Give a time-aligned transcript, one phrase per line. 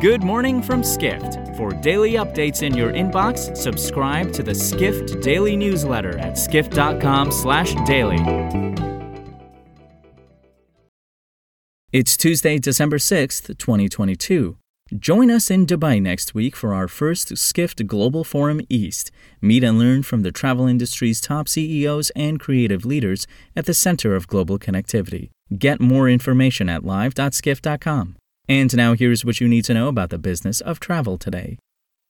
[0.00, 1.54] Good morning from Skift.
[1.58, 8.18] For daily updates in your inbox, subscribe to the Skift Daily newsletter at skift.com/daily.
[11.92, 14.56] It's Tuesday, December 6th, 2022.
[14.98, 19.10] Join us in Dubai next week for our first Skift Global Forum East.
[19.42, 24.16] Meet and learn from the travel industry's top CEOs and creative leaders at the center
[24.16, 25.28] of global connectivity.
[25.58, 28.16] Get more information at live.skift.com.
[28.50, 31.56] And now here's what you need to know about the business of travel today.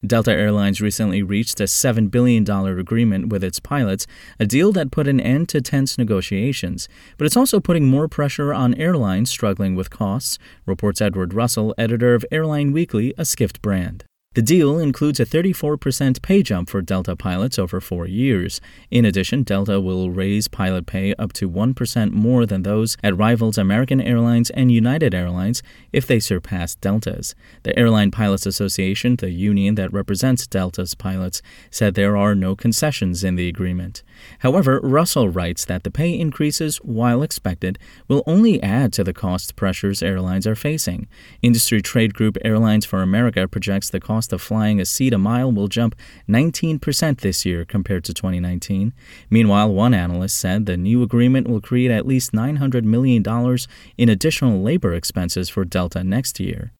[0.06, 4.06] Delta Airlines recently reached a $7 billion agreement with its pilots,
[4.38, 6.88] a deal that put an end to tense negotiations.
[7.18, 12.14] But it's also putting more pressure on airlines struggling with costs, reports Edward Russell, editor
[12.14, 14.06] of Airline Weekly, a Skift brand.
[14.36, 18.60] The deal includes a 34% pay jump for Delta pilots over four years.
[18.88, 23.58] In addition, Delta will raise pilot pay up to 1% more than those at rivals
[23.58, 27.34] American Airlines and United Airlines if they surpass Delta's.
[27.64, 33.24] The Airline Pilots Association, the union that represents Delta's pilots, said there are no concessions
[33.24, 34.04] in the agreement.
[34.40, 39.56] However, Russell writes that the pay increases, while expected, will only add to the cost
[39.56, 41.08] pressures airlines are facing.
[41.42, 45.18] Industry trade group Airlines for America projects the cost cost of flying a seat a
[45.18, 45.94] mile will jump
[46.28, 48.92] 19% this year compared to 2019.
[49.30, 53.24] Meanwhile, one analyst said the new agreement will create at least $900 million
[53.96, 56.72] in additional labor expenses for Delta next year.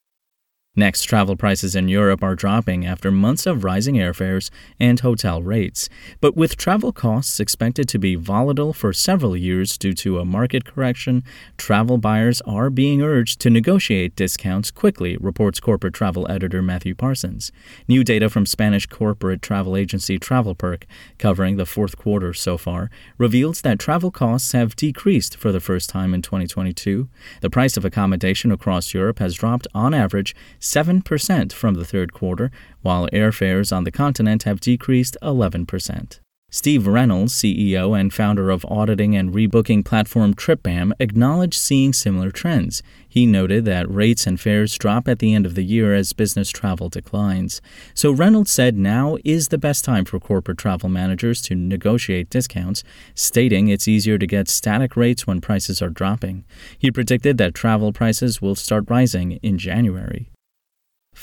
[0.77, 5.89] Next, travel prices in Europe are dropping after months of rising airfares and hotel rates.
[6.21, 10.65] But with travel costs expected to be volatile for several years due to a market
[10.65, 11.25] correction,
[11.57, 17.51] travel buyers are being urged to negotiate discounts quickly, reports corporate travel editor Matthew Parsons.
[17.89, 20.85] New data from Spanish corporate travel agency TravelPerk,
[21.19, 25.91] covering the fourth quarter so far, reveals that travel costs have decreased for the first
[25.91, 27.09] time in 2022.
[27.41, 32.51] The price of accommodation across Europe has dropped on average 7% from the third quarter,
[32.83, 36.21] while airfares on the continent have decreased 11%.
[36.53, 42.83] Steve Reynolds, CEO and founder of auditing and rebooking platform TripBam, acknowledged seeing similar trends.
[43.09, 46.51] He noted that rates and fares drop at the end of the year as business
[46.51, 47.63] travel declines.
[47.95, 52.83] So Reynolds said now is the best time for corporate travel managers to negotiate discounts,
[53.15, 56.45] stating it's easier to get static rates when prices are dropping.
[56.77, 60.33] He predicted that travel prices will start rising in January.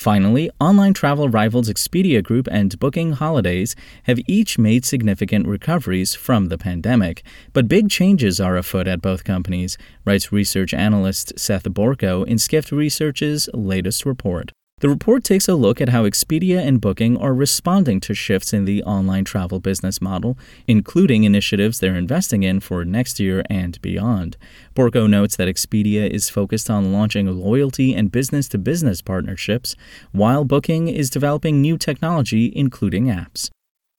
[0.08, 6.46] Finally, online travel rivals Expedia Group and Booking Holdings have each made significant recoveries from
[6.46, 12.26] the pandemic, but big changes are afoot at both companies, writes research analyst Seth Borko
[12.26, 14.54] in Skift Research's latest report.
[14.80, 18.66] The report takes a look at how Expedia and Booking are responding to shifts in
[18.66, 24.38] the online travel business model, including initiatives they're investing in for next year and beyond.
[24.76, 29.76] Borko notes that Expedia is focused on launching loyalty and business to business partnerships,
[30.12, 33.50] while Booking is developing new technology, including apps.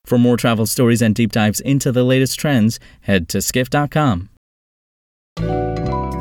[0.06, 4.28] For more travel stories and deep dives into the latest trends, head to skift.com.